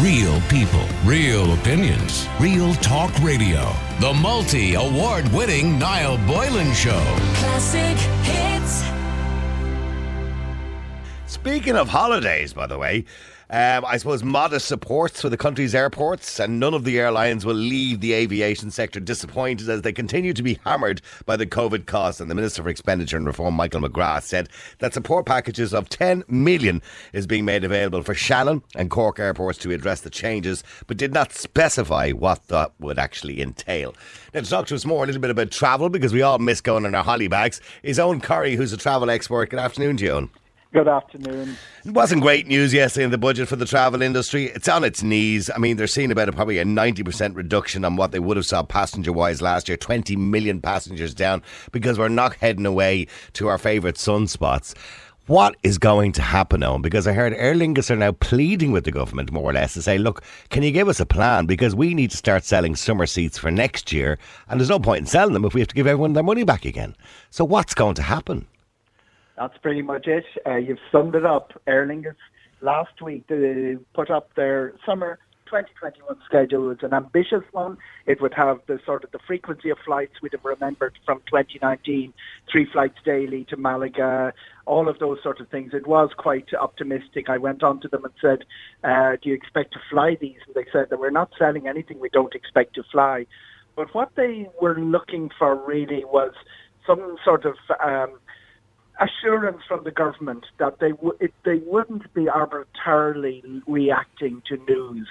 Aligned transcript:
Real 0.00 0.40
people, 0.42 0.86
real 1.04 1.54
opinions, 1.54 2.28
real 2.38 2.72
talk 2.74 3.12
radio. 3.18 3.74
The 3.98 4.14
multi 4.14 4.74
award 4.74 5.26
winning 5.32 5.76
Niall 5.76 6.18
Boylan 6.18 6.72
Show. 6.72 7.02
Classic 7.34 7.98
hits. 8.22 8.84
Speaking 11.26 11.74
of 11.74 11.88
holidays, 11.88 12.52
by 12.52 12.68
the 12.68 12.78
way, 12.78 13.06
um, 13.50 13.84
I 13.86 13.96
suppose 13.96 14.22
modest 14.22 14.68
supports 14.68 15.22
for 15.22 15.30
the 15.30 15.38
country's 15.38 15.74
airports, 15.74 16.38
and 16.38 16.60
none 16.60 16.74
of 16.74 16.84
the 16.84 16.98
airlines 16.98 17.46
will 17.46 17.54
leave 17.54 18.00
the 18.00 18.12
aviation 18.12 18.70
sector 18.70 19.00
disappointed 19.00 19.70
as 19.70 19.80
they 19.80 19.92
continue 19.92 20.34
to 20.34 20.42
be 20.42 20.60
hammered 20.64 21.00
by 21.24 21.36
the 21.36 21.46
COVID 21.46 21.86
costs. 21.86 22.20
And 22.20 22.30
the 22.30 22.34
Minister 22.34 22.62
for 22.62 22.68
Expenditure 22.68 23.16
and 23.16 23.26
Reform, 23.26 23.54
Michael 23.54 23.80
McGrath, 23.80 24.24
said 24.24 24.50
that 24.80 24.92
support 24.92 25.24
packages 25.24 25.72
of 25.72 25.88
10 25.88 26.24
million 26.28 26.82
is 27.14 27.26
being 27.26 27.46
made 27.46 27.64
available 27.64 28.02
for 28.02 28.14
Shannon 28.14 28.62
and 28.74 28.90
Cork 28.90 29.18
airports 29.18 29.58
to 29.60 29.72
address 29.72 30.02
the 30.02 30.10
changes, 30.10 30.62
but 30.86 30.98
did 30.98 31.14
not 31.14 31.32
specify 31.32 32.10
what 32.10 32.46
that 32.48 32.72
would 32.78 32.98
actually 32.98 33.40
entail. 33.40 33.94
Now, 34.34 34.40
to 34.40 34.50
talk 34.50 34.66
to 34.66 34.74
us 34.74 34.84
more 34.84 35.04
a 35.04 35.06
little 35.06 35.22
bit 35.22 35.30
about 35.30 35.50
travel, 35.50 35.88
because 35.88 36.12
we 36.12 36.20
all 36.20 36.38
miss 36.38 36.60
going 36.60 36.84
on 36.84 36.94
our 36.94 37.04
holly 37.04 37.28
bags, 37.28 37.62
is 37.82 37.98
Eoghan 37.98 38.22
Corry, 38.22 38.56
who's 38.56 38.74
a 38.74 38.76
travel 38.76 39.08
expert. 39.08 39.48
Good 39.48 39.58
afternoon 39.58 39.96
to 39.96 40.04
you, 40.04 40.10
Eoghan. 40.10 40.28
Good 40.70 40.86
afternoon. 40.86 41.56
It 41.86 41.92
wasn't 41.92 42.20
great 42.20 42.46
news 42.46 42.74
yesterday 42.74 43.04
in 43.04 43.10
the 43.10 43.16
budget 43.16 43.48
for 43.48 43.56
the 43.56 43.64
travel 43.64 44.02
industry. 44.02 44.48
It's 44.48 44.68
on 44.68 44.84
its 44.84 45.02
knees. 45.02 45.48
I 45.54 45.56
mean, 45.56 45.78
they're 45.78 45.86
seeing 45.86 46.12
about 46.12 46.28
a, 46.28 46.32
probably 46.32 46.58
a 46.58 46.64
90% 46.64 47.34
reduction 47.34 47.86
on 47.86 47.96
what 47.96 48.12
they 48.12 48.18
would 48.18 48.36
have 48.36 48.44
saw 48.44 48.62
passenger 48.62 49.10
wise 49.10 49.40
last 49.40 49.66
year. 49.66 49.78
20 49.78 50.14
million 50.16 50.60
passengers 50.60 51.14
down 51.14 51.42
because 51.72 51.98
we're 51.98 52.08
not 52.08 52.34
heading 52.34 52.66
away 52.66 53.06
to 53.32 53.48
our 53.48 53.56
favourite 53.56 53.94
sunspots. 53.94 54.76
What 55.26 55.56
is 55.62 55.78
going 55.78 56.12
to 56.12 56.22
happen 56.22 56.60
now? 56.60 56.76
Because 56.76 57.06
I 57.06 57.14
heard 57.14 57.32
Aer 57.32 57.54
Lingus 57.54 57.90
are 57.90 57.96
now 57.96 58.12
pleading 58.12 58.70
with 58.70 58.84
the 58.84 58.92
government 58.92 59.32
more 59.32 59.44
or 59.48 59.54
less 59.54 59.72
to 59.72 59.80
say, 59.80 59.96
look, 59.96 60.22
can 60.50 60.62
you 60.62 60.70
give 60.70 60.88
us 60.88 61.00
a 61.00 61.06
plan? 61.06 61.46
Because 61.46 61.74
we 61.74 61.94
need 61.94 62.10
to 62.10 62.16
start 62.18 62.44
selling 62.44 62.76
summer 62.76 63.06
seats 63.06 63.38
for 63.38 63.50
next 63.50 63.90
year. 63.90 64.18
And 64.50 64.60
there's 64.60 64.68
no 64.68 64.78
point 64.78 65.00
in 65.00 65.06
selling 65.06 65.32
them 65.32 65.46
if 65.46 65.54
we 65.54 65.62
have 65.62 65.68
to 65.68 65.74
give 65.74 65.86
everyone 65.86 66.12
their 66.12 66.22
money 66.22 66.44
back 66.44 66.66
again. 66.66 66.94
So 67.30 67.42
what's 67.46 67.72
going 67.72 67.94
to 67.94 68.02
happen? 68.02 68.46
That's 69.38 69.56
pretty 69.58 69.82
much 69.82 70.06
it. 70.08 70.24
Uh, 70.44 70.56
you've 70.56 70.80
summed 70.90 71.14
it 71.14 71.24
up. 71.24 71.52
Aer 71.68 71.86
Lingus 71.86 72.16
last 72.60 73.00
week 73.00 73.24
they 73.28 73.76
put 73.94 74.10
up 74.10 74.34
their 74.34 74.74
summer 74.84 75.20
2021 75.46 76.16
schedule. 76.26 76.70
It's 76.72 76.82
an 76.82 76.92
ambitious 76.92 77.44
one. 77.52 77.78
It 78.06 78.20
would 78.20 78.34
have 78.34 78.58
the 78.66 78.80
sort 78.84 79.04
of 79.04 79.12
the 79.12 79.20
frequency 79.26 79.70
of 79.70 79.78
flights 79.84 80.14
we'd 80.20 80.32
have 80.32 80.44
remembered 80.44 80.98
from 81.06 81.18
2019, 81.30 82.12
three 82.50 82.66
flights 82.70 82.96
daily 83.04 83.44
to 83.44 83.56
Malaga, 83.56 84.32
all 84.66 84.88
of 84.88 84.98
those 84.98 85.22
sort 85.22 85.40
of 85.40 85.48
things. 85.48 85.72
It 85.72 85.86
was 85.86 86.10
quite 86.16 86.52
optimistic. 86.52 87.30
I 87.30 87.38
went 87.38 87.62
on 87.62 87.80
to 87.82 87.88
them 87.88 88.04
and 88.04 88.14
said, 88.20 88.44
uh, 88.82 89.16
"Do 89.22 89.28
you 89.28 89.36
expect 89.36 89.72
to 89.74 89.80
fly 89.88 90.16
these?" 90.20 90.40
And 90.46 90.54
they 90.56 90.66
said 90.72 90.90
that 90.90 90.98
we're 90.98 91.10
not 91.10 91.30
selling 91.38 91.68
anything 91.68 92.00
we 92.00 92.10
don't 92.10 92.34
expect 92.34 92.74
to 92.74 92.82
fly. 92.82 93.26
But 93.76 93.94
what 93.94 94.16
they 94.16 94.48
were 94.60 94.76
looking 94.76 95.30
for 95.38 95.54
really 95.54 96.04
was 96.04 96.32
some 96.84 97.16
sort 97.24 97.44
of 97.44 97.54
um, 97.80 98.18
assurance 98.98 99.62
from 99.66 99.84
the 99.84 99.90
government 99.90 100.44
that 100.58 100.78
they 100.80 100.90
w- 100.90 101.16
it, 101.20 101.32
they 101.44 101.56
wouldn't 101.58 102.12
be 102.14 102.28
arbitrarily 102.28 103.42
reacting 103.66 104.42
to 104.48 104.56
news 104.68 105.08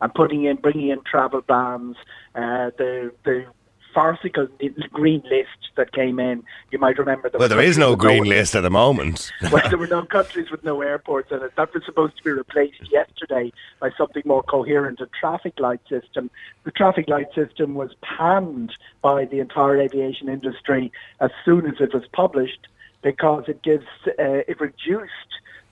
and 0.00 0.12
putting 0.14 0.44
in 0.44 0.56
bringing 0.56 0.88
in 0.88 1.00
travel 1.04 1.40
bans, 1.42 1.96
uh, 2.34 2.70
the 2.78 3.12
the 3.24 3.46
farcical 3.94 4.46
green 4.92 5.22
list 5.30 5.72
that 5.76 5.92
came 5.92 6.20
in. 6.20 6.42
You 6.70 6.78
might 6.78 6.98
remember. 6.98 7.30
The 7.30 7.38
Well, 7.38 7.48
there 7.48 7.60
is 7.60 7.78
no 7.78 7.96
green 7.96 8.24
no, 8.24 8.28
list 8.28 8.54
at 8.54 8.60
the 8.60 8.70
moment. 8.70 9.32
well, 9.50 9.68
there 9.68 9.78
were 9.78 9.86
no 9.86 10.04
countries 10.04 10.50
with 10.50 10.62
no 10.62 10.82
airports 10.82 11.30
in 11.32 11.42
it. 11.42 11.52
That 11.56 11.72
was 11.74 11.82
supposed 11.84 12.16
to 12.18 12.22
be 12.22 12.30
replaced 12.30 12.90
yesterday 12.90 13.52
by 13.80 13.90
something 13.96 14.22
more 14.24 14.42
coherent, 14.42 15.00
a 15.00 15.08
traffic 15.18 15.54
light 15.58 15.80
system. 15.88 16.30
The 16.64 16.70
traffic 16.70 17.08
light 17.08 17.32
system 17.34 17.74
was 17.74 17.90
panned 18.02 18.72
by 19.02 19.24
the 19.24 19.40
entire 19.40 19.80
aviation 19.80 20.28
industry 20.28 20.92
as 21.20 21.30
soon 21.44 21.66
as 21.66 21.74
it 21.80 21.94
was 21.94 22.04
published 22.12 22.68
because 23.02 23.44
it 23.48 23.62
gives 23.62 23.86
uh, 24.06 24.42
it 24.48 24.60
reduced 24.60 25.10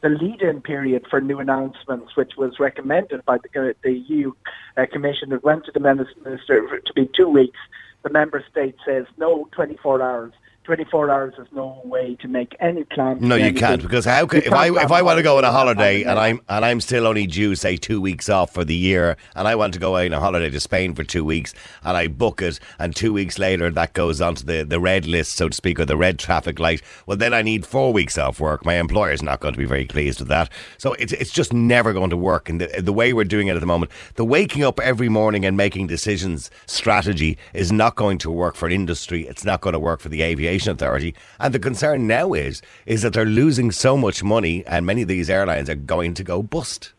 the 0.03 0.09
lead-in 0.11 0.61
period 0.61 1.07
for 1.09 1.21
new 1.21 1.39
announcements, 1.39 2.17
which 2.17 2.33
was 2.37 2.61
recommended 2.61 3.25
by 3.25 3.39
the, 3.39 3.75
the 3.83 3.93
EU 3.93 4.33
uh, 4.77 4.87
Commission. 4.93 5.33
It 5.33 5.43
went 5.43 5.65
to 5.65 5.73
the 5.73 5.81
minister 5.81 6.81
to 6.85 6.93
be 6.95 7.09
two 7.17 7.29
weeks. 7.29 7.59
The 8.03 8.11
member 8.11 8.45
state 8.51 8.77
says 8.87 9.07
no, 9.17 9.49
24 9.53 10.03
hours. 10.03 10.33
24 10.67 11.11
hours 11.11 11.35
is 11.39 11.47
no 11.53 11.81
way 11.85 12.17
to 12.17 12.27
make 12.27 12.57
any 12.59 12.83
plans. 12.83 13.23
No, 13.23 13.37
you 13.37 13.55
can't 13.55 13.81
because 13.81 14.05
how 14.05 14.27
can, 14.27 14.43
if 14.43 14.53
I 14.53 14.67
if 14.83 14.91
I 14.91 15.01
want 15.01 15.19
to 15.19 15.23
go 15.23 15.39
on 15.39 15.45
a 15.45 15.53
holiday 15.53 16.03
and 16.03 16.19
I'm 16.19 16.41
and 16.49 16.65
I'm 16.65 16.81
still 16.81 17.07
only 17.07 17.25
due 17.29 17.55
say 17.55 17.77
2 17.77 18.01
weeks 18.01 18.29
off 18.29 18.53
for 18.53 18.65
the 18.65 18.75
year 18.75 19.17
and 19.37 19.47
I 19.47 19.55
want 19.55 19.75
to 19.75 19.79
go 19.79 19.97
on 19.97 20.13
a 20.13 20.19
holiday 20.19 20.51
to 20.51 20.59
Spain 20.59 20.97
for 20.97 21.05
2 21.05 21.25
weeks 21.25 21.55
and 21.85 21.97
I 21.97 22.09
book 22.09 22.43
it 22.43 22.59
and 22.81 22.97
2 22.97 23.13
weeks 23.13 23.39
later 23.39 23.71
that 23.71 23.93
goes 23.93 24.21
onto 24.21 24.45
the 24.45 24.65
the 24.65 24.81
red 24.81 25.07
list 25.07 25.37
so 25.37 25.49
to 25.49 25.55
speak 25.55 25.79
or 25.79 25.85
the 25.85 25.97
red 25.97 26.19
traffic 26.19 26.59
light 26.59 26.83
well 27.07 27.17
then 27.17 27.33
I 27.33 27.43
need 27.43 27.65
4 27.65 27.93
weeks 27.93 28.19
off 28.19 28.41
work. 28.41 28.65
My 28.65 28.75
employer 28.75 29.13
is 29.13 29.23
not 29.23 29.39
going 29.39 29.55
to 29.55 29.59
be 29.59 29.67
very 29.67 29.85
pleased 29.85 30.19
with 30.19 30.29
that. 30.29 30.51
So 30.79 30.95
it's 30.95 31.13
it's 31.13 31.31
just 31.31 31.53
never 31.53 31.93
going 31.93 32.11
to 32.11 32.17
work 32.17 32.49
and 32.49 32.61
the, 32.61 32.83
the 32.83 32.93
way 32.93 33.13
we're 33.13 33.25
doing 33.37 33.47
it 33.47 33.55
at 33.55 33.61
the 33.61 33.67
moment 33.67 33.93
the 34.17 34.25
waking 34.25 34.65
up 34.65 34.81
every 34.81 35.09
morning 35.09 35.47
and 35.47 35.57
making 35.57 35.87
decisions 35.87 36.51
strategy 36.67 37.39
is 37.55 37.71
not 37.71 37.95
going 37.95 38.19
to 38.19 38.33
work 38.33 38.57
for 38.57 38.69
industry. 38.69 39.29
It's 39.29 39.45
not 39.45 39.61
going 39.61 39.75
to 39.75 39.79
work 39.79 40.01
for 40.01 40.09
the 40.09 40.23
aviation 40.23 40.56
Aviation 40.57 40.73
Authority. 40.73 41.15
And 41.39 41.55
the 41.55 41.59
concern 41.59 42.07
now 42.07 42.33
is 42.33 42.63
is 42.87 43.03
that 43.03 43.13
they're 43.13 43.25
losing 43.25 43.71
so 43.71 43.97
much 43.97 44.23
money, 44.23 44.65
and 44.67 44.87
many 44.87 45.03
of 45.03 45.09
these 45.09 45.31
airlines 45.31 45.69
are 45.69 45.75
going 45.75 46.15
to 46.15 46.25
go 46.25 46.43
bust. 46.43 46.93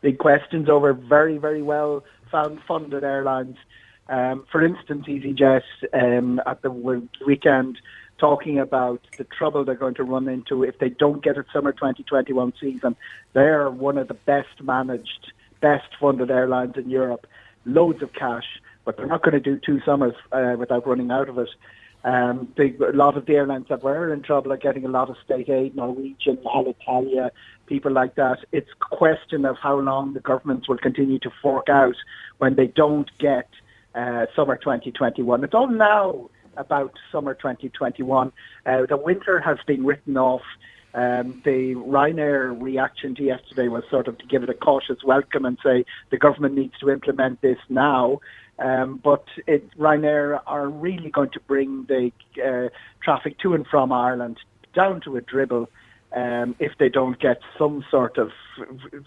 Big 0.00 0.18
questions 0.18 0.68
over 0.68 0.92
very 0.92 1.38
very 1.38 1.62
well 1.62 2.04
funded 2.30 3.04
airlines. 3.04 3.56
Um, 4.08 4.44
for 4.50 4.64
instance, 4.64 5.06
EasyJet 5.06 5.62
um, 5.92 6.40
at 6.46 6.62
the 6.62 6.70
weekend 7.26 7.78
talking 8.18 8.58
about 8.58 9.00
the 9.18 9.24
trouble 9.24 9.64
they're 9.64 9.76
going 9.76 9.94
to 9.94 10.04
run 10.04 10.28
into 10.28 10.64
if 10.64 10.78
they 10.78 10.88
don't 10.88 11.22
get 11.22 11.38
a 11.38 11.44
summer 11.52 11.72
2021 11.72 12.52
season. 12.60 12.96
They're 13.34 13.70
one 13.70 13.98
of 13.98 14.08
the 14.08 14.14
best 14.14 14.62
managed, 14.62 15.32
best 15.60 15.88
funded 16.00 16.30
airlines 16.30 16.74
in 16.76 16.90
Europe. 16.90 17.26
Loads 17.64 18.02
of 18.02 18.12
cash, 18.12 18.44
but 18.84 18.96
they're 18.96 19.06
not 19.06 19.22
going 19.22 19.32
to 19.32 19.40
do 19.40 19.58
two 19.64 19.80
summers 19.86 20.14
uh, 20.32 20.56
without 20.58 20.86
running 20.86 21.10
out 21.10 21.28
of 21.28 21.38
it. 21.38 21.48
Um, 22.04 22.52
the, 22.56 22.76
a 22.86 22.92
lot 22.92 23.16
of 23.16 23.24
the 23.24 23.34
airlines 23.34 23.66
that 23.70 23.82
were 23.82 24.12
in 24.12 24.20
trouble 24.22 24.52
are 24.52 24.58
getting 24.58 24.84
a 24.84 24.88
lot 24.88 25.08
of 25.08 25.16
state 25.24 25.48
aid, 25.48 25.74
Norwegian, 25.74 26.36
Alitalia, 26.38 27.30
people 27.66 27.92
like 27.92 28.14
that. 28.16 28.40
It's 28.52 28.68
a 28.70 28.94
question 28.94 29.46
of 29.46 29.56
how 29.56 29.78
long 29.78 30.12
the 30.12 30.20
governments 30.20 30.68
will 30.68 30.76
continue 30.76 31.18
to 31.20 31.30
fork 31.40 31.70
out 31.70 31.96
when 32.38 32.56
they 32.56 32.66
don't 32.66 33.10
get 33.18 33.48
uh, 33.94 34.26
summer 34.36 34.56
2021. 34.56 35.44
It's 35.44 35.54
all 35.54 35.68
now 35.68 36.28
about 36.58 36.92
summer 37.10 37.32
2021. 37.34 38.32
Uh, 38.66 38.86
the 38.86 38.96
winter 38.98 39.40
has 39.40 39.58
been 39.66 39.84
written 39.86 40.18
off. 40.18 40.42
Um, 40.94 41.42
the 41.44 41.74
Ryanair 41.74 42.60
reaction 42.60 43.16
to 43.16 43.22
yesterday 43.24 43.66
was 43.68 43.82
sort 43.90 44.06
of 44.06 44.16
to 44.18 44.26
give 44.26 44.44
it 44.44 44.50
a 44.50 44.54
cautious 44.54 45.02
welcome 45.02 45.44
and 45.44 45.58
say 45.64 45.84
the 46.10 46.18
government 46.18 46.54
needs 46.54 46.78
to 46.80 46.90
implement 46.90 47.40
this 47.40 47.58
now. 47.68 48.20
Um, 48.58 49.00
but 49.02 49.24
it, 49.46 49.76
Ryanair 49.76 50.40
are 50.46 50.68
really 50.68 51.10
going 51.10 51.30
to 51.30 51.40
bring 51.40 51.86
the 51.88 52.12
uh, 52.42 52.68
traffic 53.02 53.38
to 53.40 53.54
and 53.54 53.66
from 53.66 53.92
Ireland 53.92 54.38
down 54.74 55.00
to 55.02 55.16
a 55.16 55.20
dribble 55.20 55.68
um, 56.14 56.54
if 56.60 56.72
they 56.78 56.88
don't 56.88 57.18
get 57.18 57.40
some 57.58 57.84
sort 57.90 58.18
of 58.18 58.30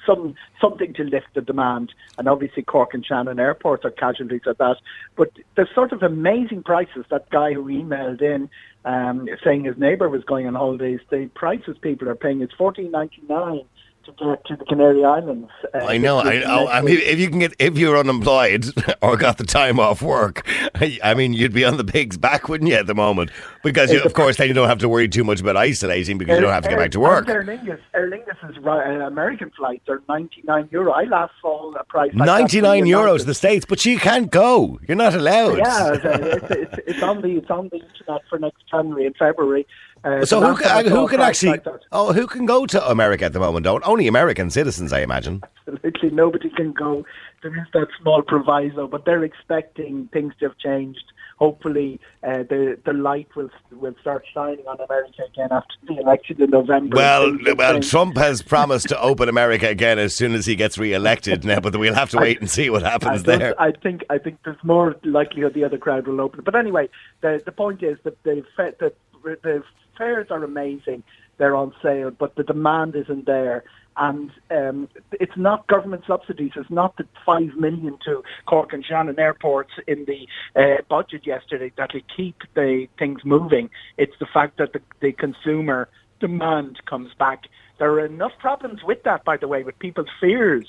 some 0.05 0.35
something 0.59 0.93
to 0.95 1.03
lift 1.03 1.27
the 1.33 1.41
demand. 1.41 1.93
And 2.17 2.27
obviously, 2.27 2.63
Cork 2.63 2.93
and 2.93 3.05
Shannon 3.05 3.39
airports 3.39 3.85
are 3.85 3.91
casualties 3.91 4.41
of 4.45 4.57
that. 4.57 4.77
But 5.15 5.31
the 5.55 5.67
sort 5.73 5.93
of 5.93 6.03
amazing 6.03 6.63
prices 6.63 7.05
that 7.09 7.29
guy 7.29 7.53
who 7.53 7.65
emailed 7.65 8.21
in 8.21 8.49
um, 8.83 9.29
saying 9.43 9.63
his 9.63 9.77
neighbour 9.77 10.09
was 10.09 10.23
going 10.25 10.47
on 10.47 10.55
holidays, 10.55 10.99
the 11.09 11.29
prices 11.33 11.77
people 11.79 12.09
are 12.09 12.15
paying 12.15 12.41
is 12.41 12.49
fourteen 12.57 12.91
ninety 12.91 13.21
nine 13.29 13.63
to 14.07 14.25
get 14.25 14.45
to 14.45 14.55
the 14.55 14.65
Canary 14.65 15.03
Islands. 15.03 15.49
Uh, 15.73 15.79
I 15.79 15.97
know. 15.97 16.19
I, 16.19 16.39
know. 16.39 16.67
I 16.67 16.81
mean, 16.81 16.97
if 16.97 17.19
you 17.19 17.29
can 17.29 17.39
get 17.39 17.53
if 17.59 17.77
you're 17.77 17.97
unemployed 17.97 18.65
or 19.01 19.17
got 19.17 19.37
the 19.37 19.43
time 19.43 19.79
off 19.79 20.01
work, 20.01 20.47
I 21.03 21.13
mean, 21.13 21.33
you'd 21.33 21.53
be 21.53 21.65
on 21.65 21.77
the 21.77 21.83
pig's 21.83 22.17
back, 22.17 22.49
wouldn't 22.49 22.69
you, 22.69 22.75
at 22.75 22.87
the 22.87 22.95
moment? 22.95 23.31
Because 23.63 23.91
of 23.91 24.13
course, 24.13 24.37
then 24.37 24.47
you 24.47 24.53
don't 24.53 24.67
have 24.67 24.79
to 24.79 24.89
worry 24.89 25.07
too 25.07 25.23
much 25.23 25.41
about 25.41 25.57
isolating 25.57 26.17
because 26.17 26.35
you 26.35 26.41
don't 26.41 26.53
have 26.53 26.63
to 26.63 26.69
get 26.69 26.77
back 26.77 26.91
to 26.91 26.99
work. 26.99 27.27
Aer 27.27 27.43
Lingus, 27.43 27.79
Aer 27.93 29.03
uh, 29.03 29.07
American 29.07 29.51
flights 29.57 29.87
are 29.89 30.01
ninety 30.07 30.41
nine 30.45 30.67
euro. 30.71 30.91
I 30.91 31.03
last 31.03 31.33
saw 31.41 31.73
a 31.73 31.83
price 31.83 32.11
like 32.13 32.25
ninety 32.25 32.61
nine 32.61 32.85
euros 32.85 33.25
the 33.25 33.33
states, 33.33 33.65
but 33.65 33.85
you 33.85 33.97
can't 33.99 34.31
go. 34.31 34.79
You're 34.87 34.97
not 34.97 35.13
allowed. 35.15 35.57
Yeah, 35.57 35.93
it's, 35.93 36.51
it's, 36.51 36.75
it's 36.87 37.03
on 37.03 37.21
the 37.21 37.37
it's 37.37 37.49
on 37.49 37.69
the 37.69 37.77
internet 37.77 38.21
for 38.29 38.39
next 38.39 38.63
January 38.69 39.05
and 39.05 39.15
February. 39.15 39.65
Uh, 40.03 40.23
so 40.25 40.39
who 40.41 40.55
can, 40.55 40.85
who 40.85 41.07
can 41.07 41.19
actually 41.19 41.51
like 41.53 41.65
oh 41.91 42.13
who 42.13 42.27
can 42.27 42.45
go 42.45 42.65
to 42.65 42.89
America 42.89 43.25
at 43.25 43.33
the 43.33 43.39
moment? 43.39 43.63
Don't 43.63 43.85
only 43.87 44.07
American 44.07 44.49
citizens, 44.49 44.93
I 44.93 45.01
imagine. 45.01 45.41
Absolutely, 45.67 46.11
nobody 46.11 46.49
can 46.49 46.71
go. 46.71 47.03
There 47.41 47.55
is 47.55 47.67
that 47.73 47.87
small 48.01 48.21
proviso, 48.21 48.87
but 48.87 49.05
they're 49.05 49.23
expecting 49.23 50.09
things 50.13 50.33
to 50.39 50.49
have 50.49 50.57
changed 50.57 51.03
hopefully 51.37 51.99
uh, 52.23 52.43
the 52.43 52.77
the 52.85 52.93
light 52.93 53.27
will 53.35 53.49
will 53.71 53.95
start 54.01 54.25
shining 54.33 54.65
on 54.67 54.79
America 54.81 55.23
again 55.31 55.49
after 55.51 55.75
the 55.87 55.97
election 55.97 56.41
in 56.41 56.49
November. 56.49 56.95
Well, 56.95 57.37
well, 57.55 57.79
Trump 57.79 58.17
has 58.17 58.41
promised 58.41 58.89
to 58.89 59.01
open 59.01 59.29
America 59.29 59.67
again 59.67 59.99
as 59.99 60.15
soon 60.15 60.33
as 60.33 60.45
he 60.45 60.55
gets 60.55 60.77
re-elected. 60.77 61.45
now, 61.45 61.59
but 61.59 61.75
we'll 61.75 61.93
have 61.93 62.09
to 62.11 62.17
wait 62.17 62.39
and 62.39 62.49
see 62.49 62.69
what 62.69 62.83
happens 62.83 63.21
I 63.27 63.37
there. 63.37 63.61
I 63.61 63.71
think 63.71 64.03
I 64.09 64.17
think 64.17 64.39
there's 64.43 64.63
more 64.63 64.95
likelihood 65.03 65.53
the 65.53 65.63
other 65.63 65.77
crowd 65.77 66.07
will 66.07 66.21
open. 66.21 66.41
But 66.43 66.55
anyway, 66.55 66.89
the 67.21 67.41
the 67.45 67.51
point 67.51 67.83
is 67.83 67.97
that 68.03 68.21
the 68.23 68.43
the, 68.57 68.93
the 69.23 69.63
fares 69.97 70.27
are 70.29 70.43
amazing. 70.43 71.03
They're 71.37 71.55
on 71.55 71.73
sale, 71.83 72.09
but 72.09 72.35
the 72.35 72.43
demand 72.43 72.95
isn't 72.95 73.27
there 73.27 73.63
and 73.97 74.31
um, 74.51 74.89
it's 75.11 75.35
not 75.35 75.67
government 75.67 76.03
subsidies. 76.07 76.51
It's 76.55 76.69
not 76.69 76.97
the 76.97 77.05
five 77.25 77.55
million 77.55 77.97
to 78.05 78.23
Cork 78.45 78.73
and 78.73 78.85
Shannon 78.85 79.19
airports 79.19 79.71
in 79.87 80.05
the 80.05 80.27
uh, 80.55 80.81
budget 80.89 81.25
yesterday 81.25 81.71
that 81.77 81.93
will 81.93 82.01
keep 82.15 82.37
the 82.53 82.87
things 82.99 83.25
moving. 83.25 83.69
It's 83.97 84.17
the 84.19 84.27
fact 84.27 84.57
that 84.57 84.73
the, 84.73 84.81
the 84.99 85.11
consumer 85.11 85.89
demand 86.19 86.79
comes 86.85 87.13
back. 87.15 87.43
There 87.79 87.91
are 87.91 88.05
enough 88.05 88.33
problems 88.39 88.83
with 88.83 89.03
that, 89.03 89.23
by 89.23 89.37
the 89.37 89.47
way, 89.47 89.63
with 89.63 89.77
people's 89.79 90.09
fears 90.19 90.67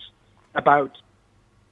about 0.55 0.93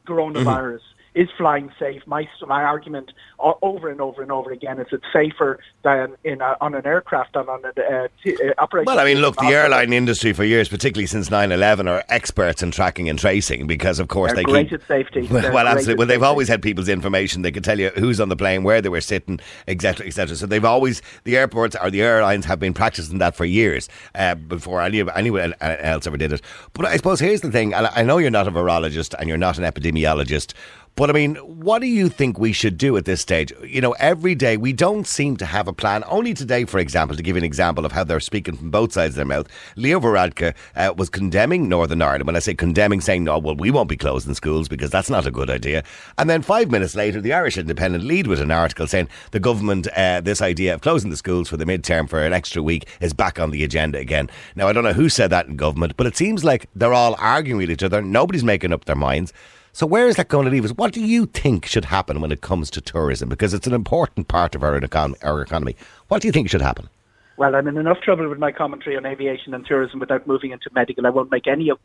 coronavirus. 0.06 0.76
Mm-hmm 0.76 0.95
is 1.16 1.28
flying 1.36 1.72
safe? 1.78 2.02
My 2.06 2.28
my 2.46 2.62
argument 2.62 3.12
over 3.38 3.88
and 3.88 4.00
over 4.00 4.22
and 4.22 4.30
over 4.30 4.52
again 4.52 4.78
is 4.78 4.86
it's 4.92 5.04
safer 5.12 5.58
than 5.82 6.14
in 6.24 6.42
a, 6.42 6.56
on 6.60 6.74
an 6.74 6.86
aircraft 6.86 7.32
than 7.32 7.48
on 7.48 7.64
an 7.64 7.72
uh, 7.76 8.08
t- 8.22 8.36
uh, 8.36 8.52
operation. 8.58 8.84
Well, 8.84 9.00
I 9.00 9.04
mean, 9.04 9.18
look, 9.18 9.36
the 9.36 9.46
airline 9.46 9.94
industry 9.94 10.34
for 10.34 10.44
years, 10.44 10.68
particularly 10.68 11.06
since 11.06 11.30
9/11, 11.30 11.88
are 11.88 12.04
experts 12.10 12.62
in 12.62 12.70
tracking 12.70 13.08
and 13.08 13.18
tracing 13.18 13.66
because, 13.66 13.98
of 13.98 14.08
course, 14.08 14.32
They're 14.34 14.44
they 14.44 14.64
keep 14.64 14.86
safety. 14.86 15.26
Well, 15.36 15.52
well 15.52 15.66
absolutely. 15.66 15.96
Well, 15.96 16.06
they've 16.06 16.16
safety. 16.16 16.26
always 16.26 16.48
had 16.48 16.62
people's 16.62 16.88
information. 16.88 17.42
They 17.42 17.50
could 17.50 17.64
tell 17.64 17.78
you 17.78 17.90
who's 17.90 18.20
on 18.20 18.28
the 18.28 18.36
plane, 18.36 18.62
where 18.62 18.80
they 18.80 18.88
were 18.88 19.00
sitting, 19.00 19.40
etc., 19.66 20.06
etc. 20.06 20.36
So 20.36 20.46
they've 20.46 20.64
always 20.64 21.02
the 21.24 21.36
airports 21.36 21.76
or 21.82 21.90
the 21.90 22.02
airlines 22.02 22.44
have 22.44 22.60
been 22.60 22.74
practicing 22.74 23.18
that 23.18 23.34
for 23.34 23.44
years 23.44 23.88
uh, 24.14 24.34
before 24.34 24.82
any 24.82 25.02
anyone 25.14 25.54
else 25.60 26.06
ever 26.06 26.16
did 26.16 26.32
it. 26.32 26.42
But 26.74 26.86
I 26.86 26.96
suppose 26.96 27.20
here's 27.20 27.40
the 27.40 27.50
thing, 27.50 27.74
and 27.74 27.86
I 27.86 28.02
know 28.02 28.18
you're 28.18 28.30
not 28.30 28.46
a 28.48 28.52
virologist 28.52 29.14
and 29.18 29.28
you're 29.28 29.38
not 29.38 29.58
an 29.58 29.64
epidemiologist. 29.64 30.52
But 30.96 31.10
I 31.10 31.12
mean, 31.12 31.34
what 31.34 31.80
do 31.80 31.88
you 31.88 32.08
think 32.08 32.38
we 32.38 32.54
should 32.54 32.78
do 32.78 32.96
at 32.96 33.04
this 33.04 33.20
stage? 33.20 33.52
You 33.62 33.82
know, 33.82 33.92
every 33.98 34.34
day 34.34 34.56
we 34.56 34.72
don't 34.72 35.06
seem 35.06 35.36
to 35.36 35.44
have 35.44 35.68
a 35.68 35.72
plan. 35.74 36.02
Only 36.06 36.32
today, 36.32 36.64
for 36.64 36.78
example, 36.78 37.14
to 37.18 37.22
give 37.22 37.36
you 37.36 37.40
an 37.40 37.44
example 37.44 37.84
of 37.84 37.92
how 37.92 38.02
they're 38.02 38.18
speaking 38.18 38.56
from 38.56 38.70
both 38.70 38.94
sides 38.94 39.12
of 39.12 39.16
their 39.16 39.26
mouth, 39.26 39.46
Leo 39.76 40.00
Varadkar 40.00 40.54
uh, 40.74 40.94
was 40.96 41.10
condemning 41.10 41.68
Northern 41.68 42.00
Ireland. 42.00 42.24
When 42.24 42.34
I 42.34 42.38
say 42.38 42.54
condemning, 42.54 43.02
saying, 43.02 43.24
no, 43.24 43.38
well, 43.38 43.54
we 43.54 43.70
won't 43.70 43.90
be 43.90 43.98
closing 43.98 44.32
schools 44.32 44.68
because 44.68 44.88
that's 44.88 45.10
not 45.10 45.26
a 45.26 45.30
good 45.30 45.50
idea. 45.50 45.84
And 46.16 46.30
then 46.30 46.40
five 46.40 46.70
minutes 46.70 46.94
later, 46.94 47.20
the 47.20 47.34
Irish 47.34 47.58
Independent 47.58 48.04
lead 48.04 48.26
with 48.26 48.40
an 48.40 48.50
article 48.50 48.86
saying 48.86 49.10
the 49.32 49.40
government, 49.40 49.88
uh, 49.88 50.22
this 50.22 50.40
idea 50.40 50.72
of 50.72 50.80
closing 50.80 51.10
the 51.10 51.18
schools 51.18 51.50
for 51.50 51.58
the 51.58 51.66
midterm 51.66 52.08
for 52.08 52.24
an 52.24 52.32
extra 52.32 52.62
week 52.62 52.88
is 53.02 53.12
back 53.12 53.38
on 53.38 53.50
the 53.50 53.64
agenda 53.64 53.98
again. 53.98 54.30
Now, 54.54 54.66
I 54.66 54.72
don't 54.72 54.84
know 54.84 54.94
who 54.94 55.10
said 55.10 55.28
that 55.28 55.46
in 55.46 55.56
government, 55.56 55.98
but 55.98 56.06
it 56.06 56.16
seems 56.16 56.42
like 56.42 56.70
they're 56.74 56.94
all 56.94 57.16
arguing 57.18 57.58
with 57.58 57.70
each 57.70 57.82
other. 57.82 58.00
Nobody's 58.00 58.44
making 58.44 58.72
up 58.72 58.86
their 58.86 58.96
minds. 58.96 59.34
So 59.76 59.84
where 59.84 60.08
is 60.08 60.16
that 60.16 60.28
going 60.28 60.46
to 60.46 60.50
leave 60.50 60.64
us? 60.64 60.70
What 60.70 60.94
do 60.94 61.04
you 61.04 61.26
think 61.26 61.66
should 61.66 61.84
happen 61.84 62.22
when 62.22 62.32
it 62.32 62.40
comes 62.40 62.70
to 62.70 62.80
tourism? 62.80 63.28
Because 63.28 63.52
it's 63.52 63.66
an 63.66 63.74
important 63.74 64.26
part 64.26 64.54
of 64.54 64.62
our, 64.62 64.80
econ- 64.80 65.22
our 65.22 65.42
economy. 65.42 65.76
What 66.08 66.22
do 66.22 66.28
you 66.28 66.32
think 66.32 66.48
should 66.48 66.62
happen? 66.62 66.88
Well, 67.36 67.54
I'm 67.54 67.68
in 67.68 67.76
enough 67.76 68.00
trouble 68.00 68.26
with 68.26 68.38
my 68.38 68.52
commentary 68.52 68.96
on 68.96 69.04
aviation 69.04 69.52
and 69.52 69.66
tourism 69.66 70.00
without 70.00 70.26
moving 70.26 70.52
into 70.52 70.70
medical. 70.74 71.06
I 71.06 71.10
won't 71.10 71.30
make 71.30 71.46
any 71.46 71.70
uh, 71.70 71.76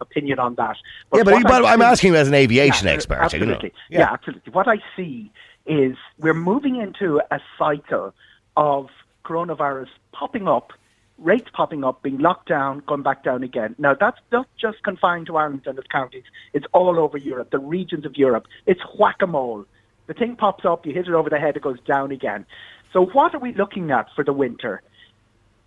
opinion 0.00 0.40
on 0.40 0.56
that. 0.56 0.76
yeah, 1.14 1.22
but, 1.22 1.34
what 1.34 1.42
but 1.44 1.64
I 1.64 1.74
I'm 1.74 1.78
see- 1.78 1.84
asking 1.84 2.12
you 2.14 2.18
as 2.18 2.26
an 2.26 2.34
aviation 2.34 2.88
Yeah, 2.88 2.94
expert. 2.94 3.18
Absolutely. 3.20 3.72
You 3.90 3.98
know. 3.98 4.04
yeah. 4.04 4.12
absolutely. 4.12 4.52
What 4.52 4.66
I 4.66 4.78
see 4.96 5.30
is 5.66 5.96
we're 6.18 6.34
moving 6.34 6.74
into 6.80 7.20
a 7.30 7.38
cycle 7.56 8.12
of 8.56 8.88
coronavirus 9.24 9.90
popping 10.10 10.48
up, 10.48 10.72
rates 11.18 11.48
popping 11.52 11.84
up, 11.84 12.02
being 12.02 12.18
locked 12.18 12.48
down, 12.48 12.82
going 12.86 13.02
back 13.02 13.24
down 13.24 13.42
again. 13.42 13.74
Now, 13.78 13.94
that's 13.94 14.20
not 14.30 14.46
just 14.60 14.82
confined 14.82 15.26
to 15.26 15.36
Ireland 15.36 15.62
and 15.66 15.78
its 15.78 15.88
counties. 15.88 16.24
It's 16.52 16.66
all 16.72 16.98
over 16.98 17.16
Europe, 17.16 17.50
the 17.50 17.58
regions 17.58 18.04
of 18.04 18.16
Europe. 18.16 18.46
It's 18.66 18.82
whack-a-mole. 18.98 19.64
The 20.06 20.14
thing 20.14 20.36
pops 20.36 20.64
up, 20.64 20.86
you 20.86 20.92
hit 20.92 21.08
it 21.08 21.14
over 21.14 21.30
the 21.30 21.38
head, 21.38 21.56
it 21.56 21.62
goes 21.62 21.80
down 21.80 22.12
again. 22.12 22.46
So 22.92 23.06
what 23.06 23.34
are 23.34 23.40
we 23.40 23.52
looking 23.52 23.90
at 23.90 24.08
for 24.14 24.22
the 24.22 24.32
winter? 24.32 24.82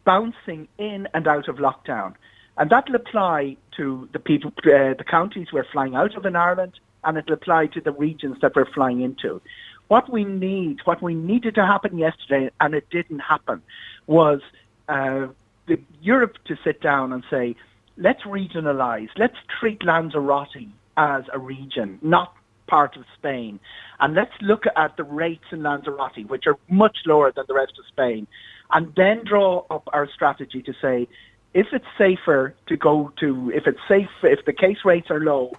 bouncing 0.09 0.67
in 0.79 1.07
and 1.13 1.27
out 1.27 1.47
of 1.47 1.57
lockdown. 1.57 2.15
And 2.57 2.69
that'll 2.71 2.95
apply 2.95 3.57
to 3.77 4.09
the 4.11 4.17
people, 4.17 4.51
uh, 4.65 4.93
the 4.97 5.05
counties 5.07 5.47
we're 5.53 5.71
flying 5.71 5.93
out 5.95 6.15
of 6.15 6.25
in 6.25 6.35
Ireland, 6.35 6.79
and 7.03 7.15
it'll 7.17 7.35
apply 7.35 7.67
to 7.67 7.81
the 7.81 7.91
regions 7.91 8.37
that 8.41 8.55
we're 8.55 8.71
flying 8.73 9.01
into. 9.01 9.41
What 9.87 10.11
we 10.11 10.23
need, 10.25 10.79
what 10.85 11.01
we 11.01 11.13
needed 11.13 11.53
to 11.55 11.65
happen 11.65 11.97
yesterday, 11.97 12.49
and 12.59 12.73
it 12.73 12.89
didn't 12.89 13.19
happen, 13.19 13.61
was 14.07 14.41
uh, 14.87 15.27
the, 15.69 15.79
Europe 16.01 16.35
to 16.47 16.57
sit 16.63 16.81
down 16.81 17.13
and 17.13 17.23
say, 17.29 17.55
let's 17.95 18.23
regionalise, 18.23 19.09
let's 19.17 19.37
treat 19.59 19.81
Lanzarote 19.83 20.67
as 20.97 21.23
a 21.31 21.39
region, 21.39 21.99
not 22.01 22.33
part 22.67 22.97
of 22.97 23.03
Spain. 23.17 23.59
And 23.99 24.13
let's 24.15 24.33
look 24.41 24.63
at 24.75 24.97
the 24.97 25.03
rates 25.03 25.45
in 25.51 25.63
Lanzarote, 25.63 26.27
which 26.27 26.45
are 26.47 26.57
much 26.69 26.97
lower 27.05 27.31
than 27.31 27.45
the 27.47 27.53
rest 27.53 27.73
of 27.79 27.85
Spain, 27.87 28.27
and 28.71 28.93
then 28.95 29.23
draw 29.25 29.63
up 29.69 29.87
our 29.93 30.07
strategy 30.13 30.61
to 30.63 30.73
say, 30.81 31.07
if 31.53 31.67
it's 31.71 31.85
safer 31.97 32.53
to 32.67 32.77
go 32.77 33.11
to, 33.19 33.51
if 33.55 33.65
it's 33.65 33.79
safe, 33.87 34.09
if 34.23 34.45
the 34.45 34.53
case 34.53 34.77
rates 34.85 35.09
are 35.09 35.19
low, 35.19 35.53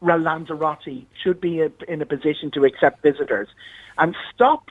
Lanzarote 0.00 1.06
should 1.22 1.40
be 1.40 1.62
in 1.88 2.02
a 2.02 2.06
position 2.06 2.50
to 2.52 2.64
accept 2.64 3.02
visitors, 3.02 3.48
and 3.98 4.14
stop 4.32 4.64